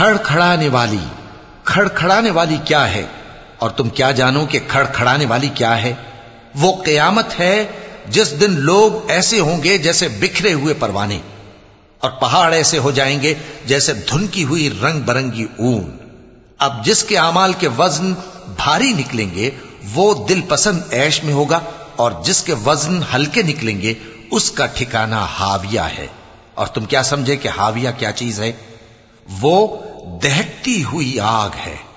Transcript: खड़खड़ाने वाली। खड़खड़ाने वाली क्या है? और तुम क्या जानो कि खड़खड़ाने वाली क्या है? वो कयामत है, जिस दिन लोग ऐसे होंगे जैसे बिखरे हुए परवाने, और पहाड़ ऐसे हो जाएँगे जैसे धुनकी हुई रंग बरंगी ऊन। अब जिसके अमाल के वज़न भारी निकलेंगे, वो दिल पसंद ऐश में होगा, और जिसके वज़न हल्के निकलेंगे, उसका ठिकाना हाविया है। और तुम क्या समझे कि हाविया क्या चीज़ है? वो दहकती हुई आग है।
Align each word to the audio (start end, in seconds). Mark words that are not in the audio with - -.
खड़खड़ाने 0.00 0.68
वाली। 0.68 1.00
खड़खड़ाने 1.66 2.30
वाली 2.30 2.58
क्या 2.58 2.84
है? 2.84 3.10
और 3.60 3.70
तुम 3.70 3.88
क्या 3.88 4.12
जानो 4.12 4.46
कि 4.46 4.60
खड़खड़ाने 4.60 5.26
वाली 5.26 5.48
क्या 5.48 5.74
है? 5.74 5.98
वो 6.56 6.82
कयामत 6.86 7.28
है, 7.32 7.74
जिस 8.08 8.28
दिन 8.28 8.54
लोग 8.54 9.10
ऐसे 9.10 9.38
होंगे 9.38 9.78
जैसे 9.78 10.08
बिखरे 10.08 10.52
हुए 10.52 10.74
परवाने, 10.74 11.20
और 12.02 12.18
पहाड़ 12.20 12.54
ऐसे 12.54 12.76
हो 12.76 12.92
जाएँगे 12.92 13.36
जैसे 13.66 13.94
धुनकी 13.94 14.42
हुई 14.42 14.68
रंग 14.68 15.02
बरंगी 15.02 15.44
ऊन। 15.44 15.98
अब 16.60 16.82
जिसके 16.84 17.16
अमाल 17.16 17.54
के 17.54 17.68
वज़न 17.68 18.12
भारी 18.58 18.94
निकलेंगे, 18.94 19.52
वो 19.84 20.14
दिल 20.14 20.40
पसंद 20.40 20.90
ऐश 20.92 21.24
में 21.24 21.32
होगा, 21.32 21.62
और 21.98 22.22
जिसके 22.26 22.52
वज़न 22.52 23.02
हल्के 23.02 23.42
निकलेंगे, 23.42 23.96
उसका 24.32 24.66
ठिकाना 24.66 25.24
हाविया 25.24 25.84
है। 25.84 26.10
और 26.56 26.68
तुम 26.68 26.84
क्या 26.84 27.02
समझे 27.02 27.36
कि 27.36 27.48
हाविया 27.48 27.90
क्या 27.90 28.10
चीज़ 28.10 28.42
है? 28.42 28.70
वो 29.30 29.86
दहकती 30.04 30.80
हुई 30.80 31.18
आग 31.18 31.54
है। 31.54 31.89